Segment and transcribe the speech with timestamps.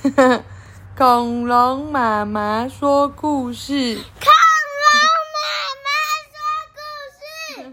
[0.96, 3.96] 恐龙妈妈说故事。
[3.96, 4.02] 恐
[4.80, 4.92] 龙
[5.36, 5.40] 妈
[5.84, 5.88] 妈
[6.30, 6.40] 说
[6.74, 6.80] 故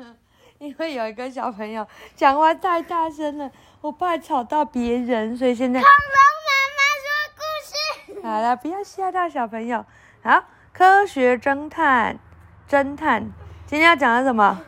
[0.03, 0.17] 事。
[0.59, 1.87] 因为有一个小朋友
[2.17, 5.79] 讲话太大声了，我怕吵到别人，所以现在。
[5.79, 8.27] 恐龙妈妈说故事。
[8.27, 9.85] 好了，不要吓到小朋友。
[10.21, 12.19] 好，科学侦探，
[12.69, 13.31] 侦探，
[13.65, 14.63] 今天要讲的什么？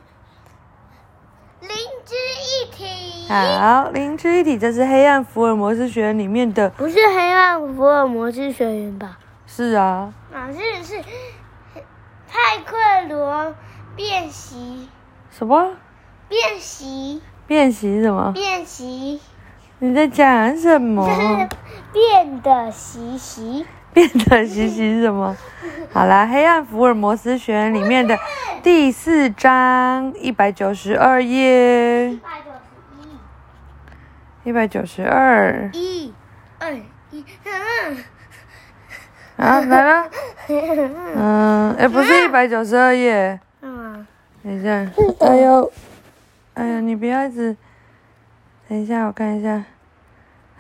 [1.60, 1.70] 灵
[2.05, 3.18] 知一体。
[3.30, 6.68] 好，灵知一体，这是黑暗福尔摩斯学院里面的。
[6.71, 9.20] 不是黑暗福尔摩斯学院吧？
[9.46, 10.11] 是啊。
[10.32, 11.00] 哪是是
[12.28, 12.75] 派克
[13.07, 13.54] 罗
[13.96, 14.89] 变习。
[15.29, 15.73] 什么？
[16.28, 17.21] 变习。
[17.46, 18.32] 变习什么？
[18.34, 19.21] 变习。
[19.78, 21.07] 你在讲什么？
[21.93, 23.64] 变的习习。
[23.93, 25.37] 变的习习是什么？
[25.93, 28.18] 好啦，黑暗福尔摩斯学院里面的
[28.64, 32.17] 第四章一百九十二页。
[34.44, 35.70] 一百九十二。
[35.73, 36.14] 一、
[36.59, 36.73] 二、
[37.11, 38.03] 一，嗯。
[39.38, 40.09] 啊，来了。
[41.16, 43.40] 嗯，哎，不是一百九十二页。
[43.62, 44.06] 嗯。
[44.44, 44.70] 等一下。
[45.20, 45.72] 哎呦，
[46.54, 47.56] 哎呀，你不要一直。
[48.67, 49.64] 等一下，我看一下。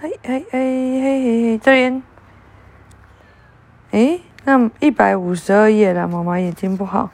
[0.01, 2.03] 嘿，嘿，嘿，嘿，嘿，嘿，这边。
[3.91, 7.09] 诶，那一百五十二页了，妈妈眼睛不好，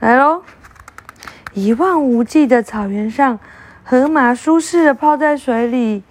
[0.00, 0.42] 来喽！
[1.52, 3.38] 一望无际的草原上，
[3.88, 6.02] 河马舒适的泡在水里，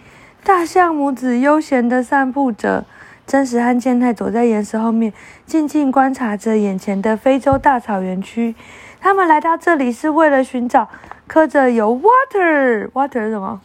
[0.46, 2.86] 大象母子悠闲的散步着。
[3.28, 5.12] 真实和健太躲在岩石后面，
[5.46, 8.56] 静静观察着眼前的非洲大草原区。
[9.02, 10.88] 他们来到这里是为了寻找
[11.28, 13.62] 刻着有 water water 是什么？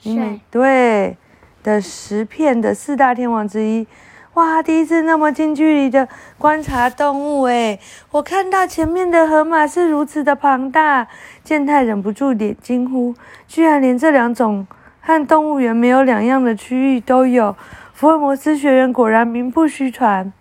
[0.00, 0.40] 水。
[0.50, 1.16] 对
[1.62, 3.86] 的石片的四大天王之一。
[4.34, 4.60] 哇！
[4.60, 7.78] 第一次那么近距离的观察动物，诶，
[8.10, 11.06] 我看到前面的河马是如此的庞大，
[11.44, 13.14] 健太忍不住点惊呼：
[13.46, 14.66] 居然连这两种
[15.00, 17.54] 和动物园没有两样的区域都有！
[17.92, 20.32] 福尔摩斯学院果然名不虚传。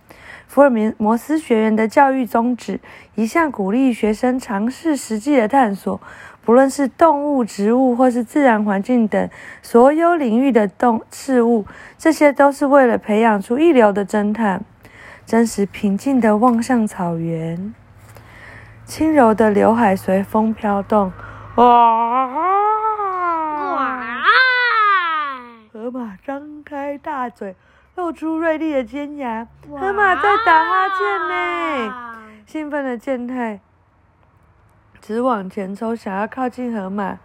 [0.48, 2.80] 福尔摩斯学院的教育宗旨
[3.16, 6.02] 一向鼓励学生尝试实际的探索。
[6.46, 9.30] 不论是动物、植物，或是自然环境等
[9.62, 11.66] 所有领域的动事物，
[11.98, 14.64] 这些都是为了培养出一流的侦探。
[15.26, 17.74] 真实平静的望向草原，
[18.84, 21.14] 轻柔的刘海随风飘动。
[21.56, 22.28] 哇！
[23.76, 24.00] 哇！
[25.72, 27.56] 河马张开大嘴，
[27.96, 29.48] 露出锐利的尖牙。
[29.72, 32.16] 河马在打哈欠呢！
[32.46, 33.62] 兴奋的健太。
[35.04, 37.18] 直往前冲，想要靠近河马。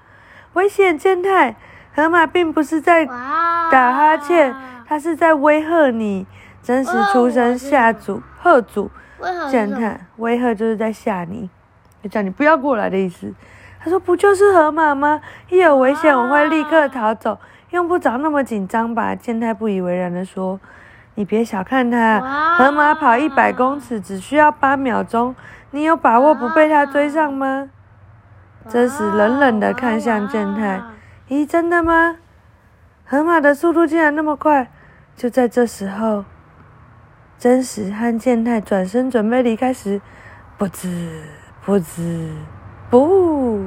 [0.54, 1.54] 危险，健太！
[1.94, 4.52] 河马并不是在打哈欠，
[4.84, 6.26] 它是在威吓你。
[6.60, 8.90] 真实出生吓阻吓阻，
[9.48, 11.48] 健太威吓就是在吓你，
[12.02, 13.32] 就叫你不要过来的意思。
[13.80, 15.20] 他说：“不就是河马吗？
[15.48, 17.38] 一有危险我会立刻逃走，
[17.70, 20.58] 用不着那么紧张吧？”健太不以为然的说
[21.14, 22.20] ：“你别小看它，
[22.58, 25.36] 河马跑一百公尺只需要八秒钟。”
[25.70, 27.68] 你有把握不被他追上吗？
[28.68, 30.82] 真实冷冷的看向健太，
[31.28, 32.16] 咦，真的吗？
[33.06, 34.70] 河马的速度竟然那么快！
[35.16, 36.24] 就在这时候，
[37.38, 40.00] 真实和健太转身准备离开时，
[40.56, 41.22] 不知
[41.64, 42.30] 不知，
[42.90, 43.60] 不！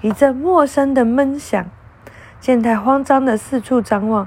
[0.00, 1.64] 一阵陌生的闷响，
[2.40, 4.26] 健太慌张的四处张望，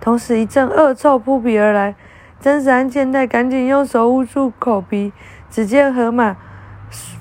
[0.00, 1.94] 同时一阵恶臭扑鼻而来。
[2.40, 5.12] 真实和健太赶紧用手捂住口鼻。
[5.54, 6.36] 只见河马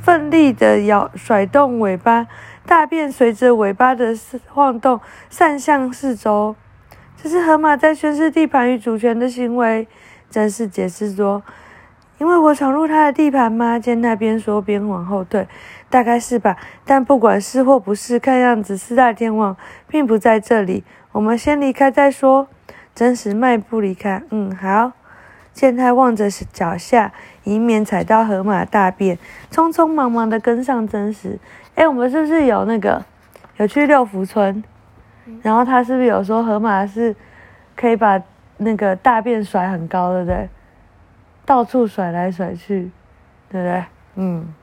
[0.01, 2.25] 奋力的摇甩动尾巴，
[2.65, 4.17] 大便随着尾巴的
[4.49, 4.99] 晃动
[5.29, 6.55] 散向四周。
[7.15, 9.87] 这是河马在宣示地盘与主权的行为。
[10.31, 11.43] 真是解释说
[12.17, 15.47] ：“因为我闯入他的地盘吗？”见他边说边往后退，
[15.91, 16.57] 大概是吧。
[16.83, 19.55] 但不管是或不是，看样子四大天王
[19.87, 20.83] 并不在这里。
[21.11, 22.47] 我们先离开再说。
[22.95, 24.23] 真实迈步离开。
[24.31, 24.93] 嗯，好。
[25.53, 29.17] 健太望着脚下，以免踩到河马大便，
[29.51, 31.39] 匆匆忙忙的跟上真实。
[31.75, 33.03] 哎，我们是不是有那个
[33.57, 34.63] 有去六福村？
[35.41, 37.15] 然后他是不是有说河马是
[37.75, 38.21] 可以把
[38.57, 40.49] 那个大便甩很高，对不对？
[41.45, 42.91] 到处甩来甩去，
[43.49, 43.83] 对不对？
[44.15, 44.53] 嗯。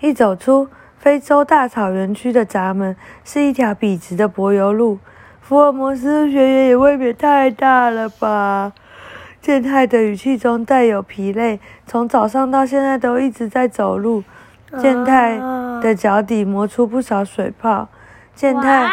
[0.00, 4.98] 一走出非洲大草原区的闸门，是一条笔直的柏油路。
[5.40, 8.72] 福尔摩斯学院也未免太大了吧？
[9.42, 14.22] 健太的语气中带有疲累，从早上到现在都一直在走路。
[14.78, 15.38] 健太
[15.80, 17.88] 的脚底磨出不少水泡。
[18.34, 18.86] 健太，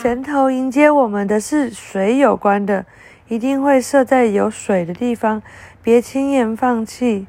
[0.00, 2.84] 前头迎接我们的是水有关的，
[3.28, 5.42] 一定会设在有水的地方，
[5.82, 7.26] 别轻言放弃。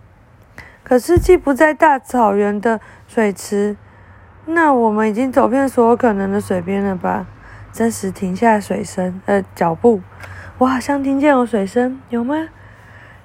[0.83, 3.77] 可是既不在大草原的水池，
[4.45, 7.25] 那我们已经走遍所有可能的水边了吧？
[7.71, 10.01] 真实停下水声，呃，脚步。
[10.59, 12.47] 我好像听见有水声，有吗？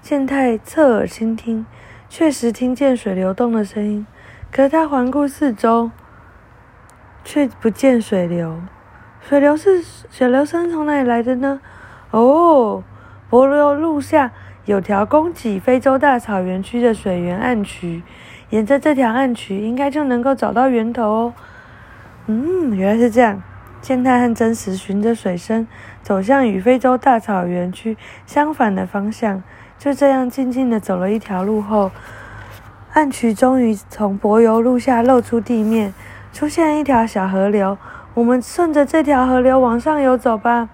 [0.02, 1.64] 健太侧耳倾听，
[2.10, 4.06] 确实听见水流动的声音。
[4.50, 5.90] 可是他环顾四周，
[7.24, 8.60] 却不见水流。
[9.22, 11.60] 水流是水流声从哪里来的呢？
[12.10, 12.84] 哦，
[13.30, 14.32] 柏油路下
[14.66, 18.02] 有条供给非洲大草原区的水源暗渠，
[18.50, 21.34] 沿着这条暗渠，应该就能够找到源头哦。
[22.26, 23.42] 嗯，原来是这样。
[23.82, 25.66] 健太和真实循着水声
[26.02, 29.42] 走向与非洲大草原区相反的方向。
[29.76, 31.90] 就这样静静地走了一条路后，
[32.92, 35.92] 暗渠终于从柏油路下露出地面，
[36.32, 37.76] 出现一条小河流。
[38.14, 40.68] 我们顺着这条河流往上游走吧。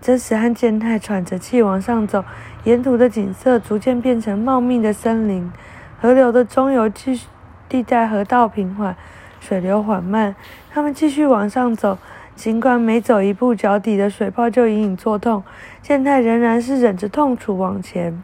[0.00, 2.24] 真实和健太喘着气往上走，
[2.64, 5.52] 沿途的景色逐渐变成茂密的森林。
[6.00, 7.28] 河流的中游继续
[7.68, 8.96] 地带河道平缓，
[9.40, 10.36] 水流缓慢。
[10.70, 11.98] 他们继续往上走，
[12.36, 15.42] 尽管每走一步，脚底的水泡就隐隐作痛，
[15.82, 18.22] 健太仍然是忍着痛楚往前。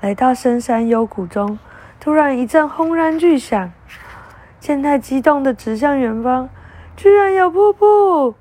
[0.00, 1.58] 来到深山幽谷中，
[2.00, 3.70] 突然一阵轰然巨响，
[4.58, 6.48] 健太激动地指向远方，
[6.96, 8.34] 居然有瀑布！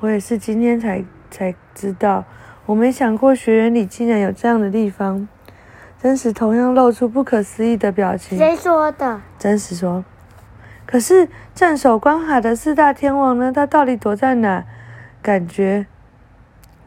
[0.00, 2.24] 我也是今天才才知道，
[2.66, 5.26] 我没想过学园里竟然有这样的地方。
[6.00, 8.36] 真实同样露出不可思议的表情。
[8.36, 9.20] 谁说的？
[9.38, 10.04] 真实说。
[10.84, 13.52] 可是镇守关海的四大天王呢？
[13.52, 14.64] 他到底躲在哪？
[15.22, 15.86] 感觉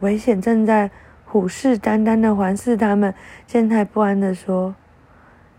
[0.00, 0.90] 危险正在
[1.24, 3.14] 虎视眈眈的环视他们。
[3.46, 4.74] 健太不安地说：“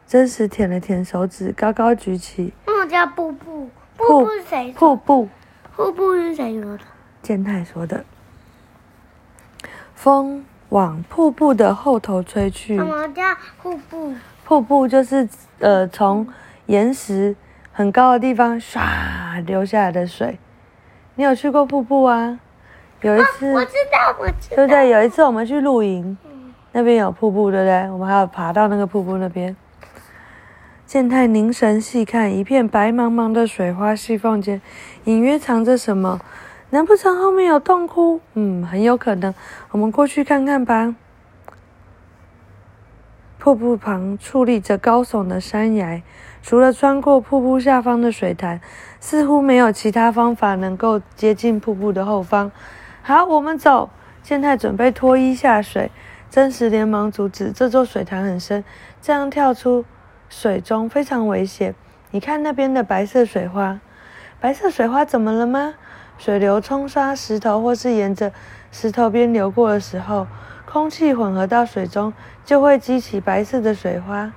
[0.08, 3.70] 真实舔了舔手指，高高举起。”那叫瀑布。
[3.98, 4.72] 瀑布是谁？
[4.74, 5.28] 瀑布。
[5.76, 6.84] 瀑布是谁说的？
[7.24, 8.06] 健太说的。
[9.96, 12.78] 风往瀑布的后头吹去。
[12.78, 13.24] 什么叫
[13.62, 14.14] 瀑布？
[14.46, 16.28] 瀑布就是呃，从
[16.68, 17.36] 岩石。
[17.78, 20.40] 很高的地方，唰流下来的水。
[21.14, 22.40] 你有去过瀑布啊？
[23.02, 24.90] 有一次，我知道，我知道，对不对？
[24.90, 26.18] 有一次我们去露营，
[26.72, 27.88] 那边有瀑布，对不对？
[27.92, 29.56] 我们还要爬到那个瀑布那边。
[30.88, 34.60] 健太凝神细看，一片白茫茫的水花细缝间，
[35.04, 36.20] 隐约藏着什么？
[36.72, 38.20] 难不成后面有洞窟？
[38.34, 39.32] 嗯，很有可能。
[39.70, 40.96] 我们过去看看吧。
[43.38, 46.02] 瀑布旁矗立着高耸的山崖。
[46.48, 48.62] 除了穿过瀑布下方的水潭，
[49.02, 52.50] 似乎没有其他方法能够接近瀑布的后方。
[53.02, 53.90] 好，我们走。
[54.24, 55.92] 健太准备脱衣下水，
[56.30, 57.52] 真实连忙阻止。
[57.52, 58.64] 这座水潭很深，
[59.02, 59.84] 这样跳出
[60.30, 61.76] 水中非常危险。
[62.12, 63.82] 你看那边的白色水花，
[64.40, 65.74] 白色水花怎么了吗？
[66.18, 68.32] 水流冲刷石头或是沿着
[68.72, 70.26] 石头边流过的时候，
[70.66, 72.14] 空气混合到水中，
[72.46, 74.32] 就会激起白色的水花。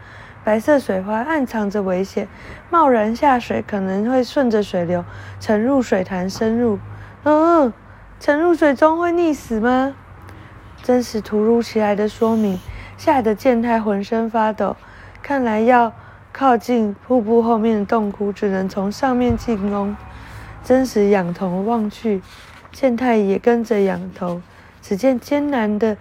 [0.51, 2.27] 白色水花暗藏着危险，
[2.71, 5.05] 贸然下水可能会顺着水流
[5.39, 6.81] 沉入水潭深入。
[7.23, 7.73] 嗯，
[8.19, 9.95] 沉入水中会溺死吗？
[10.83, 12.59] 真实突如其来的说明
[12.97, 14.75] 吓得健太浑身发抖。
[15.23, 15.93] 看来要
[16.33, 19.97] 靠近瀑布后面的洞窟，只能从上面进攻。
[20.65, 22.23] 真实仰头望去，
[22.73, 24.43] 健太也跟着仰头。
[24.83, 25.97] 只见艰难的、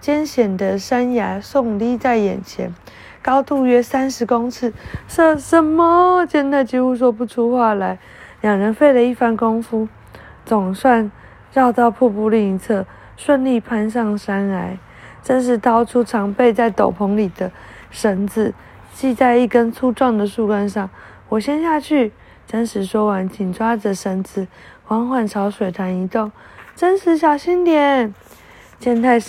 [0.00, 2.72] 艰险的山崖耸立在眼前。
[3.28, 4.72] 高度约三十公尺，
[5.06, 6.24] 什什么？
[6.24, 7.98] 健太几乎说不出话来。
[8.40, 9.86] 两人费了一番功夫，
[10.46, 11.12] 总算
[11.52, 12.86] 绕到瀑布另一侧，
[13.18, 14.78] 顺利攀上山崖。
[15.22, 17.52] 真是掏出常备在斗篷里的
[17.90, 18.54] 绳子，
[18.94, 20.88] 系在一根粗壮的树干上。
[21.28, 22.12] 我先下去。
[22.46, 24.48] 真实说完，紧抓着绳子，
[24.86, 26.32] 缓缓朝水潭移动。
[26.74, 28.14] 真实小心点。
[28.78, 29.20] 健太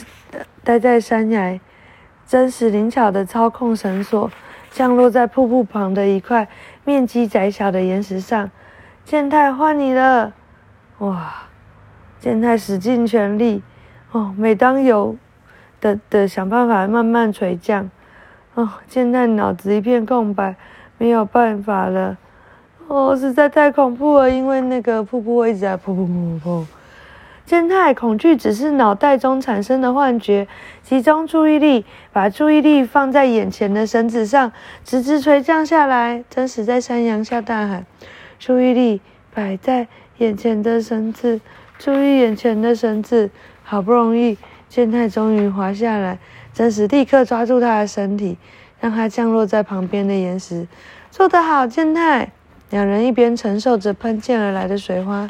[0.63, 1.59] 待在山崖。
[2.29, 4.29] 真实灵巧的操控绳索，
[4.69, 6.47] 降落在瀑布旁的一块
[6.85, 8.51] 面积窄小的岩石上。
[9.03, 10.31] 健太换你了，
[10.99, 11.33] 哇！
[12.19, 13.63] 健太使尽全力，
[14.11, 15.15] 哦，每当有
[15.81, 17.89] 的的想办法慢慢垂降，
[18.53, 20.55] 哦，健太脑子一片空白，
[20.99, 22.15] 没有办法了，
[22.87, 26.65] 哦，实在太恐怖了，因为那个瀑布一直在噗噗噗噗噗。
[27.49, 30.47] 健太恐惧只是脑袋中产生的幻觉，
[30.83, 34.51] 集中注意力，把注意力放在眼前的绳子上，
[34.85, 36.23] 直直垂降下来。
[36.29, 37.87] 真实在山羊下大喊
[38.37, 39.01] ：“注意力
[39.33, 39.87] 摆在
[40.19, 41.41] 眼前的绳子，
[41.79, 43.31] 注意眼前的绳子。”
[43.65, 44.37] 好不容易，
[44.67, 46.19] 健太终于滑下来，
[46.53, 48.37] 真实立刻抓住他的身体，
[48.79, 50.67] 让他降落在旁边的岩石。
[51.09, 52.31] 做得好，健太！
[52.69, 55.27] 两人一边承受着喷溅而来的水花。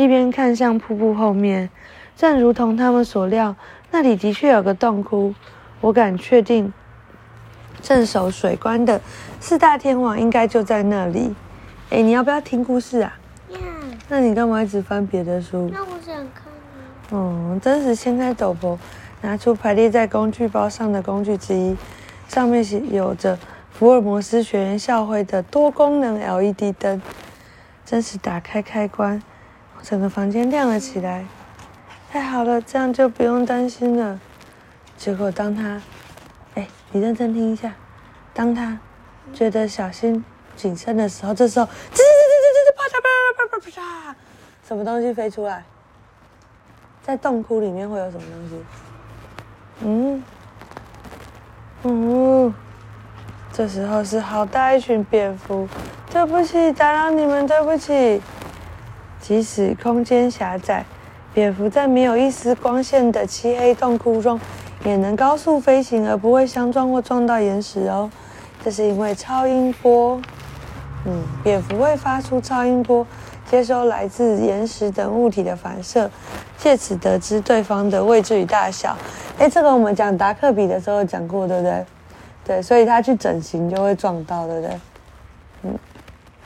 [0.00, 1.68] 一边看向瀑布后面，
[2.16, 3.54] 正如同他们所料，
[3.90, 5.34] 那里的确有个洞窟。
[5.82, 6.72] 我敢确定，
[7.82, 8.98] 镇守水关的
[9.40, 11.34] 四大天王应该就在那里。
[11.90, 13.12] 哎，你要不要听故事啊？
[13.50, 13.58] 要。
[14.08, 15.68] 那你干嘛一直翻别的书？
[15.70, 17.18] 那我想看。
[17.18, 18.78] 哦，真实掀开斗篷，
[19.20, 21.76] 拿出排列在工具包上的工具之一，
[22.26, 23.38] 上面写有着
[23.70, 27.02] 福尔摩斯学院校徽的多功能 LED 灯。
[27.84, 29.20] 真实打开开关，
[29.82, 31.24] 整个房间亮了起来。
[32.10, 34.18] 太好了，这样就不用担心了。
[34.96, 35.80] 结果当他，
[36.54, 37.72] 哎，你认真听一下，
[38.34, 38.78] 当他
[39.32, 40.24] 觉得小心
[40.56, 44.14] 谨慎的时候，这时候，吱吱吱吱吱吱，啪嚓啪嚓啪啪啪嚓，
[44.66, 45.64] 什么东西飞出来？
[47.02, 48.64] 在洞窟里面会有什么东西？
[49.82, 50.22] 嗯，
[51.84, 52.54] 嗯，
[53.52, 55.66] 这时候是好大一群蝙蝠。
[56.12, 58.20] 对不起，打扰你们，对不起。
[59.20, 60.84] 即使空间狭窄，
[61.32, 64.40] 蝙蝠在没有一丝光线的漆黑洞窟中，
[64.84, 68.10] 也能高速飞行而不会相撞或撞到岩石哦。
[68.64, 70.20] 这是因为超音波。
[71.06, 73.06] 嗯，蝙蝠会发出超音波，
[73.50, 76.10] 接收来自岩石等物体的反射，
[76.58, 78.96] 借此得知对方的位置与大小。
[79.38, 81.86] 哎，这个我们讲达克比的时候讲过，对不对？
[82.44, 84.80] 对，所以他去整形就会撞到，对不对？
[85.62, 85.78] 嗯。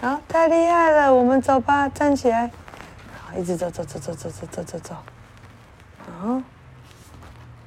[0.01, 1.13] 好，太厉害了！
[1.15, 2.51] 我们走吧，站起来。
[3.37, 4.97] 一直走，走，走，走，走，走，走，走，走。
[6.07, 6.43] 然后，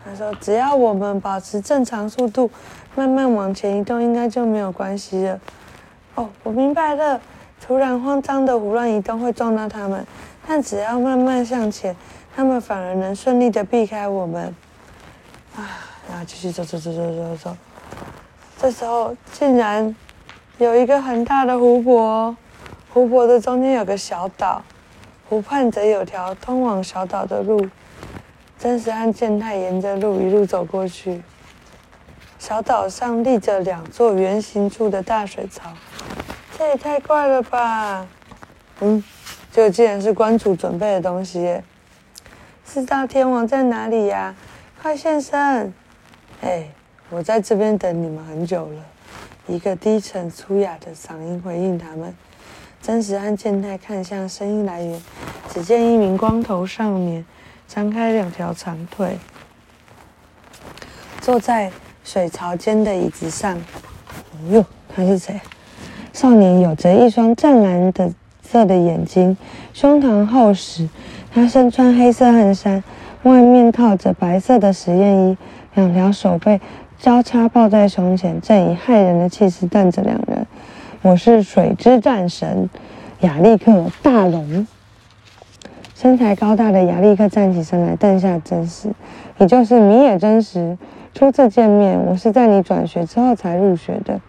[0.03, 2.50] 他说：“只要我们保持正常速度，
[2.95, 5.39] 慢慢往前移动，应该就没有关系了。”
[6.15, 7.19] 哦，我明白了。
[7.59, 10.05] 突然慌张的胡乱移动会撞到他们，
[10.47, 11.95] 但只要慢慢向前，
[12.36, 14.55] 他们反而能顺利的避开我们。
[15.55, 17.57] 啊，然后继续走，走，走，走，走，走。
[18.59, 19.95] 这时候竟然。
[20.59, 22.36] 有一个很大的湖泊，
[22.91, 24.59] 湖泊的中间有个小岛，
[25.29, 27.69] 湖畔则有条通往小岛的路。
[28.57, 31.22] 真实和健太沿着路一路走过去。
[32.39, 35.72] 小岛上立着两座圆形柱的大水槽，
[36.57, 38.07] 这也太怪了吧！
[38.79, 39.03] 嗯，
[39.51, 41.62] 这竟然是关主准备的东西。
[42.63, 44.34] 四大天王在哪里呀？
[44.81, 45.74] 快现身！
[46.41, 46.69] 哎，
[47.10, 48.86] 我在这边等你们很久了。
[49.48, 52.15] 一个低沉粗哑的嗓音回应他们。
[52.88, 54.98] 真实和健太看向声音来源，
[55.50, 57.25] 只见一名光头少年
[57.67, 59.20] 张开两条长腿，
[61.20, 61.70] 坐在
[62.06, 63.62] 水槽间的椅子上。
[64.51, 64.65] 哟，
[64.96, 65.38] 他是谁？
[66.13, 68.10] 少年有着一双湛蓝的
[68.41, 69.36] 色的眼睛，
[69.74, 70.88] 胸膛厚实。
[71.34, 72.82] 他身穿黑色汗衫，
[73.24, 75.38] 外面套着白色的实验衣，
[75.74, 76.62] 两条手背。
[76.98, 80.48] 交叉抱在胸前，正以骇人的气势瞪着两人。
[81.07, 82.69] 我是水之战神
[83.21, 84.67] 亚历克大龙。
[85.95, 88.91] 身材高大的亚历克站起身来，瞪下真实，
[89.37, 90.77] 你就是米野真实。
[91.13, 94.19] 初次见面，我是在你转学之后才入学的。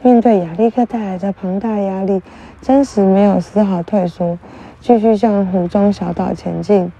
[0.00, 2.22] 面对亚历克带来的庞大压力，
[2.62, 4.38] 真实没有丝毫退缩，
[4.80, 6.92] 继续向湖中小岛前进。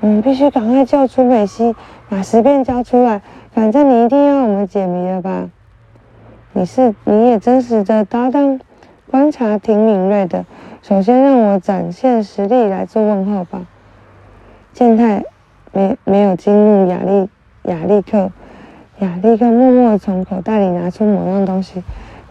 [0.00, 1.76] 我们必须赶快救出美希，
[2.08, 3.20] 把石片交出来。
[3.52, 5.50] 反正你一定要我们解谜了吧？
[6.54, 8.60] 你是你也真实的搭档，
[9.10, 10.44] 观察挺敏锐的。
[10.82, 13.66] 首先让我展现实力来做问号吧。
[14.72, 15.24] 健太
[15.72, 17.28] 没没有惊怒亚历
[17.62, 18.30] 亚历克，
[18.98, 21.82] 亚历克默默从口袋里拿出某样东西，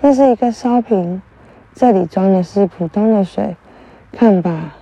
[0.01, 1.21] 那是一个烧瓶，
[1.73, 3.55] 这里装的是普通的水，
[4.11, 4.75] 看吧。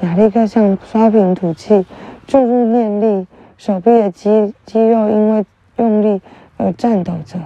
[0.00, 1.84] 亚历克向烧瓶吐气，
[2.26, 3.26] 注入念力。
[3.56, 5.44] 手臂的肌肌肉因为
[5.78, 6.22] 用力
[6.58, 7.38] 而颤抖着。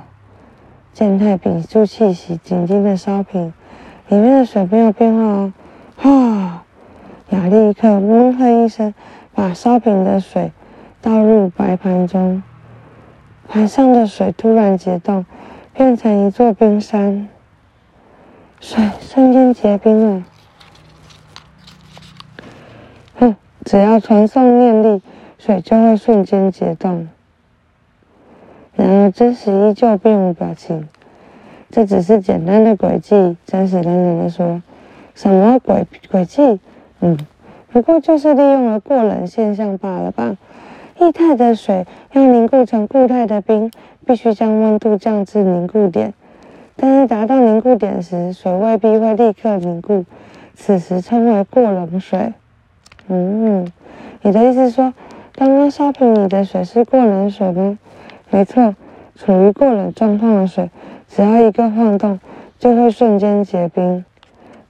[0.93, 3.55] 健太屏住气息，紧盯着烧瓶，
[4.09, 5.53] 里面的水没有变化哦。
[5.97, 6.65] 哈！
[7.31, 8.93] 亚历克闷哼一声，
[9.33, 10.51] 把烧瓶的水
[11.01, 12.43] 倒入白盘中。
[13.49, 15.25] 盘上的水突然结冻，
[15.73, 17.29] 变成一座冰山。
[18.61, 20.25] 水瞬间结冰了。
[23.19, 25.03] 哼，只要传送念力。
[25.39, 27.09] 水就会瞬间结冻。
[28.75, 30.89] 然而，真实依旧并无表情。
[31.71, 34.63] 这只是简单的轨迹，真实冷冷的说
[35.15, 36.59] ：“什么轨轨迹？
[37.01, 37.19] 嗯，
[37.71, 40.37] 不过就是利用了过冷现象罢了吧。
[40.99, 43.71] 液态的水要凝固成固态的冰，
[44.07, 46.15] 必须将温度降至凝固点。
[46.77, 50.05] 但是达到凝固点时，水未必会立刻凝固，
[50.55, 52.33] 此时称为过冷水。
[53.09, 53.71] 嗯，
[54.23, 54.95] 你的意思说？”
[55.35, 57.79] 刚刚烧瓶里的水是过冷水吗？
[58.33, 58.75] 没错，
[59.15, 60.71] 处于过冷状况的水，
[61.07, 62.19] 只要一个晃动，
[62.59, 64.07] 就会瞬间结冰，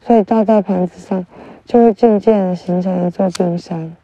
[0.04, 1.25] 所以倒在盘子上，
[1.64, 3.95] 就会渐渐的形成一座冰山。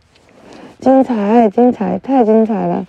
[0.78, 2.86] 精彩，精彩，太精彩了！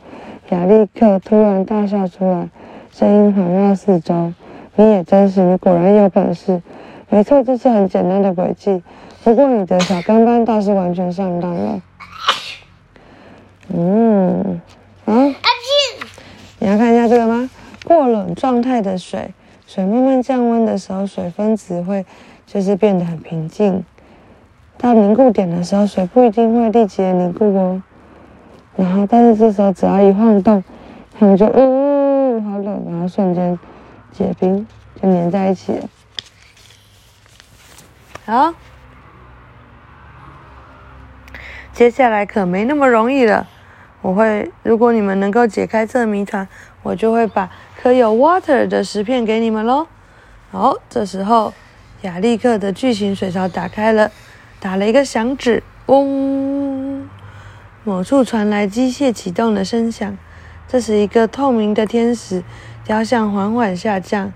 [0.49, 2.49] 亚历克突然大笑出来，
[2.91, 4.31] 声音环绕四周。
[4.75, 6.61] 你也真是，你果然有本事。
[7.09, 8.83] 没错，这是很简单的轨迹，
[9.23, 11.81] 不过你的小跟班倒是完全上当了。
[13.73, 14.61] 嗯，
[15.05, 15.13] 啊，
[16.59, 17.49] 你要看一下这个吗？
[18.35, 19.33] 状态的水，
[19.67, 22.05] 水慢慢降温的时候，水分子会
[22.45, 23.83] 就是变得很平静。
[24.77, 27.83] 到凝固点的时候，水不一定会立即凝固哦。
[28.75, 30.63] 然后，但是这时候只要一晃动，
[31.17, 33.59] 它们就哦，好冷，然后瞬间
[34.11, 34.65] 结冰，
[35.01, 35.89] 就粘在一起了。
[38.25, 38.53] 好，
[41.73, 43.47] 接下来可没那么容易了。
[44.01, 46.47] 我会，如果你们能够解开这谜团，
[46.83, 49.87] 我就会把可有 water 的石片给你们喽。
[50.51, 51.53] 好，这时候
[52.01, 54.11] 亚历克的巨型水槽打开了，
[54.59, 57.07] 打了一个响指，嗡，
[57.85, 60.17] 某处传来机械启动的声响。
[60.67, 62.43] 这是一个透明的天使
[62.83, 64.33] 雕像缓缓下降，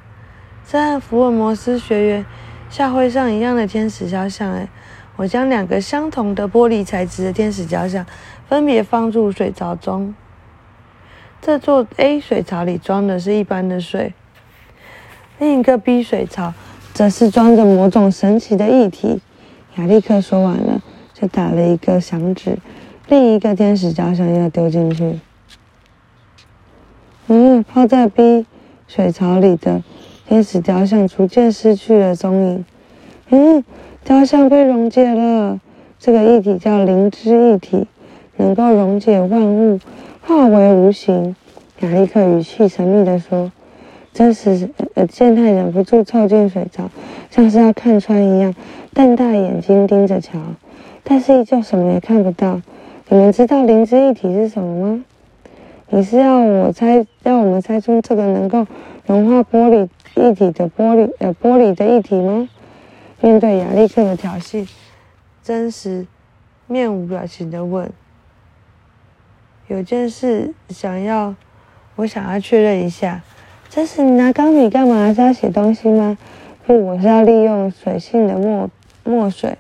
[0.66, 2.26] 这和福尔摩斯学员
[2.70, 4.54] 下会上一样的天使肖像。
[4.54, 4.70] 哎，
[5.18, 8.06] 我将两个相同的玻璃材质的天使雕像。
[8.48, 10.16] 分别放入水槽中。
[11.46, 14.14] 这座 A 水槽里装的是一般的水，
[15.40, 16.54] 另一个 B 水槽
[16.94, 19.20] 则是装着某种神奇的液体。
[19.76, 20.82] 亚历克说完了，
[21.14, 22.58] 就打了一个响指，
[23.10, 25.20] 另一个天使雕像要丢进去。
[27.28, 28.46] 嗯，泡在 B
[28.88, 29.84] 水槽里的
[30.26, 32.66] 天使雕像逐渐失去了踪影。
[33.32, 33.66] 嗯，
[34.06, 35.60] 雕像被溶解了。
[36.00, 37.86] 这个液体叫灵芝液体。
[38.36, 39.80] 能够溶解万物，
[40.26, 41.36] 化为无形。
[41.82, 43.52] 亚历克语气神秘地说
[44.14, 46.90] ：“真实。”呃，健太忍不住凑近水槽，
[47.30, 48.56] 像是要看穿一样，
[48.94, 50.40] 瞪大眼睛盯着瞧，
[51.04, 52.62] 但是依旧什么也看不到。
[53.10, 55.04] 你们知道灵芝一体是什么吗？
[55.90, 58.66] 你是要我猜，要我们猜出这个能够
[59.06, 62.48] 融化玻璃一体的玻璃呃玻璃的一体吗？
[63.20, 64.66] 面对亚历克的挑衅，
[65.44, 66.08] 真实
[66.68, 67.92] 面无表情地问。
[69.68, 71.34] 有件事想要，
[71.96, 73.22] 我想要确认一下，
[73.70, 75.14] 这是你拿钢笔干嘛？
[75.14, 76.18] 是要写东西吗？
[76.68, 78.70] 不，我是要利用水性的墨
[79.04, 79.58] 墨水。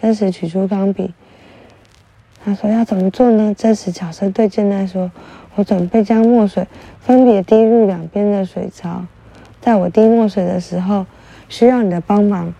[0.00, 1.14] 真实取出钢笔，
[2.44, 3.54] 他说要怎么做呢？
[3.56, 5.12] 真实悄声对健太说
[5.54, 6.66] ：“我准备将墨水
[6.98, 9.04] 分别滴入两边的水槽，
[9.60, 11.06] 在我滴墨水的时候，
[11.48, 12.52] 需要你的帮忙，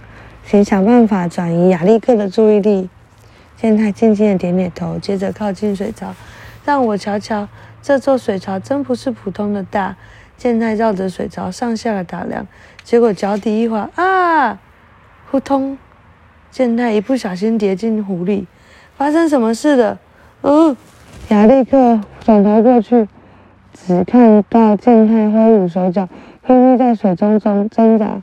[0.47, 2.89] 请想办法转移亚历克的注意力。”
[3.61, 6.15] 健太静静的点点头，接着靠近水槽。
[6.65, 7.49] 让我瞧瞧，
[7.83, 9.97] 这座水槽真不是普通的大。
[10.37, 12.45] 健太绕着水槽上下的打量，
[12.83, 14.59] 结果脚底一滑，啊！
[15.31, 15.79] 扑通！
[16.51, 18.49] 健太一不小心跌进湖里。
[18.97, 19.99] 发生什么事了？
[20.41, 20.77] 嗯，
[21.29, 23.07] 亚历克转头过去，
[23.73, 26.09] 只看到健太挥舞手脚，
[26.45, 28.21] 拼命在水中中挣扎，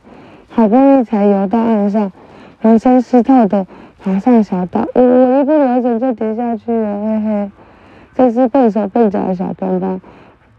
[0.49, 2.11] 好不容易才游到岸上，
[2.61, 3.65] 浑身湿透的
[4.03, 4.85] 爬上小岛。
[4.93, 7.51] 我我一不留神就跌下去了，嘿嘿。
[8.19, 10.01] 这只笨手笨脚的小跟班，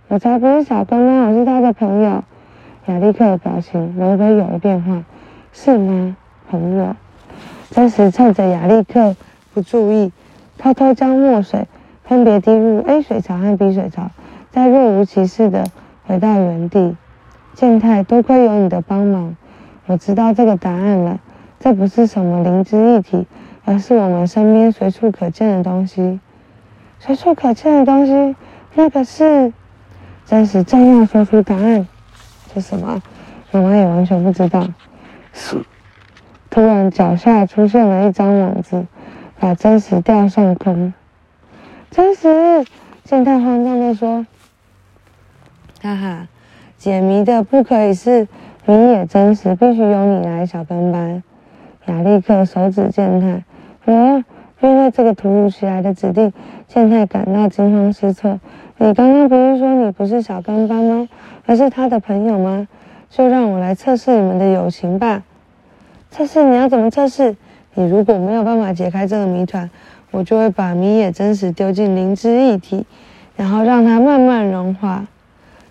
[0.09, 2.25] 我才不是小跟班，我是他的朋友。
[2.87, 5.05] 亚历克的表情微微有了变化，
[5.53, 6.16] 是吗，
[6.49, 6.96] 朋友？
[7.68, 9.14] 这时趁着亚历克
[9.53, 10.11] 不注意，
[10.57, 11.68] 偷偷将墨水
[12.03, 14.11] 分别滴入 A 水槽和 B 水槽，
[14.51, 15.66] 再若无其事的
[16.07, 16.96] 回到原地。
[17.53, 19.37] 健太，多亏有你的帮忙，
[19.85, 21.20] 我知道这个答案了。
[21.59, 23.27] 这不是什么灵芝一体，
[23.66, 26.20] 而是我们身边随处可见的东西。
[27.01, 28.37] 随处可见的东西，
[28.75, 29.55] 那个是
[30.27, 31.89] 真实正要说出答案
[32.53, 33.03] 是什么？
[33.51, 34.69] 妈妈也完全不知道。
[36.51, 38.87] 突然脚下出现了一张网子，
[39.39, 40.93] 把真实吊上空。
[41.91, 42.67] 真实，
[43.03, 44.27] 健太慌张的说
[45.81, 46.29] ：“哈哈，
[46.77, 48.29] 解谜的不可以是
[48.67, 51.23] 谜也真实，必须由你来，小跟班。”
[51.87, 53.45] 亚历克手指健太，
[53.91, 54.23] 我。
[54.61, 56.33] 面对这个突如其来的指令，
[56.68, 58.38] 健太感到惊慌失措。
[58.77, 61.09] 你刚刚不是说你不是小跟班吗？
[61.46, 62.68] 而是他的朋友吗？
[63.09, 65.23] 就让我来测试你们的友情吧。
[66.11, 67.37] 测试你要怎么测试？
[67.75, 69.70] 你如果没有办法解开这个谜团，
[70.11, 72.85] 我就会把米野真实丢进灵芝液体，
[73.37, 75.07] 然后让它慢慢融化。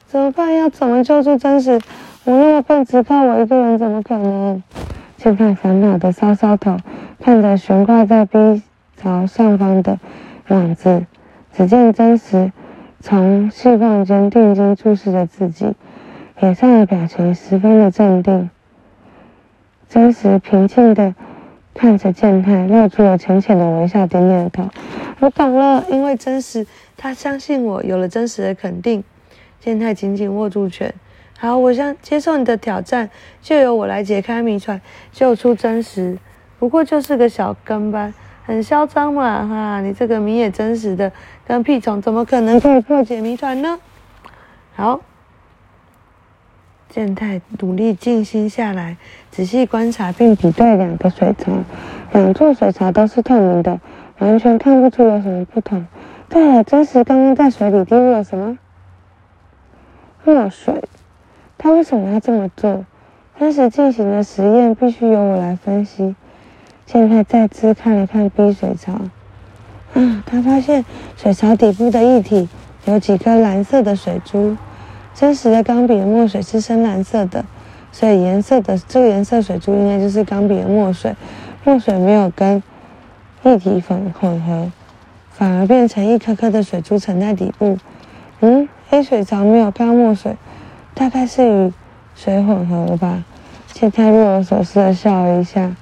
[0.08, 0.56] 怎么办？
[0.56, 1.80] 要怎么救助真实？
[2.24, 4.64] 我那么笨，只靠我一个人怎么可能？
[5.18, 6.78] 健太烦恼的搔搔头，
[7.20, 8.64] 看着悬挂在冰。
[9.02, 9.98] 朝上方的
[10.50, 11.06] 网子，
[11.54, 12.52] 只见真实
[13.00, 15.74] 从细缝间定睛注视着自己，
[16.38, 18.50] 脸上的表情十分的镇定。
[19.88, 21.16] 真实平静的
[21.74, 24.70] 看着健太，露出了浅浅的微笑，点点头。
[25.20, 29.02] 我懂了，因为真实他相信我，有了真实的肯定。
[29.62, 30.94] 健太紧紧握住拳，
[31.38, 33.10] 好，我想接受你的挑战，
[33.42, 34.82] 就由我来解开谜团，
[35.14, 36.18] 救出真实。
[36.60, 38.14] 不过就是个小跟班。
[38.50, 39.82] 很嚣张嘛哈！
[39.82, 41.12] 你这个谜也真实的，
[41.46, 43.80] 跟屁虫怎么可能可以破解谜团呢？
[44.76, 45.02] 好，
[46.90, 48.98] 健太努力静心下来，
[49.30, 51.52] 仔细观察并比对两个水槽，
[52.12, 53.80] 两座水槽都是透明的，
[54.18, 55.86] 完全看不出有什么不同。
[56.28, 58.58] 对了，真实刚刚在水里滴入了什么？
[60.24, 60.84] 墨水。
[61.60, 62.84] 他为什么要这么做？
[63.40, 66.16] 真实进行的实验必须由我来分析。
[66.92, 68.94] 现在再次看了看 B 水槽，
[69.94, 70.84] 啊，他发现
[71.16, 72.50] 水槽底部的液体
[72.86, 74.58] 有几颗蓝色的水珠。
[75.14, 77.46] 真实的钢笔的墨水是深蓝色的，
[77.92, 81.16] 所以颜色的这个颜色水珠应该就是钢笔的墨水。
[81.64, 82.64] 墨水没有跟
[83.44, 84.72] 液体粉混合，
[85.30, 87.78] 反而变成一颗颗的水珠沉在底部。
[88.40, 90.36] 嗯，A 水槽没有钢墨水，
[90.96, 91.72] 大概是与
[92.16, 93.24] 水混合了吧？
[93.76, 95.76] 现在若有所思的笑了一下。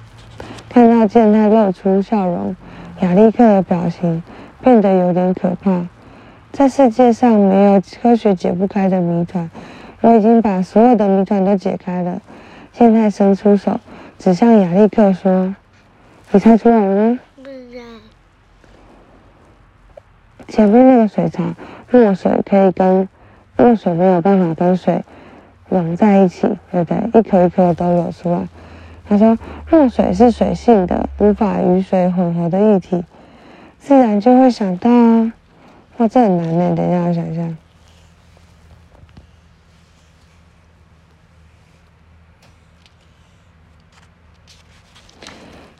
[0.78, 2.54] 看到健太露出笑容，
[3.00, 4.22] 亚历克的表情
[4.62, 5.88] 变得有点可怕。
[6.52, 9.50] 在世界上没有科学解不开的谜团，
[10.02, 12.22] 我已经把所有的谜团都解开了。
[12.72, 13.80] 健太伸出手，
[14.20, 15.52] 指向亚历克说
[16.30, 17.82] ：“你猜出来了吗？”“不知道。”
[20.46, 21.42] 前面那个水槽，
[21.90, 23.08] 墨水可以跟
[23.56, 25.02] 墨水没有办法跟水
[25.68, 27.20] 融在一起，对不对？
[27.20, 28.46] 一颗一颗都有出来。
[29.08, 33.02] 他说：“若水是水性的，无法与水混合的液体，
[33.78, 35.32] 自然就会想到啊。”
[35.96, 36.76] 哇，这很难呢。
[36.76, 37.56] 等一下，我想一下。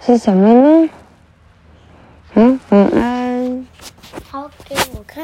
[0.00, 0.90] 是什么呢？
[2.32, 3.66] 嗯，晚安。
[4.30, 5.22] 好，给我看。